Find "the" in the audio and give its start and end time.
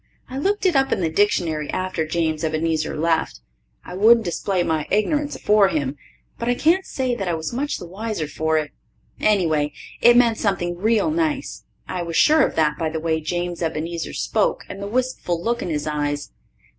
1.01-1.11, 7.77-7.85, 12.89-12.99, 14.81-14.87